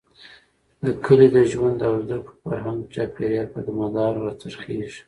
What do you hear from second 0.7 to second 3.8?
د کلي د ژوند او زده کړو، فرهنګ ،چاپېريال، په